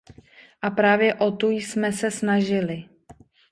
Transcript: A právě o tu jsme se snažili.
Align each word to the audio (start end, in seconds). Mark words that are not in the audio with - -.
A 0.61 0.69
právě 0.69 1.13
o 1.13 1.31
tu 1.31 1.49
jsme 1.51 1.91
se 1.91 2.11
snažili. 2.11 2.83